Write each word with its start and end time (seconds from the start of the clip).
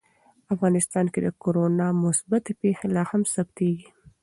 افغانستان 0.53 1.05
کې 1.13 1.19
د 1.23 1.27
کورونا 1.43 1.87
مثبتې 2.03 2.51
پېښې 2.61 2.87
لا 2.95 3.03
هم 3.11 3.21
ثبتېږي. 3.33 3.87